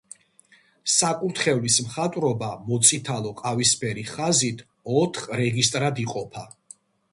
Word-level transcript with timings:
საკურთხევლის 0.93 1.75
მხატვრობა 1.87 2.49
მოწითალო-ყავისფერი 2.71 4.07
ხაზით 4.15 4.67
ოთხ 5.05 5.31
რეგისტრად 5.45 6.05
იყოფა. 6.09 6.47